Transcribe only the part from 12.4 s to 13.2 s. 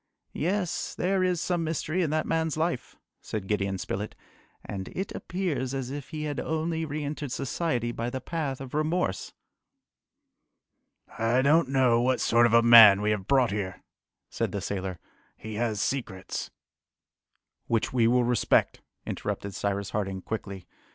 of a man we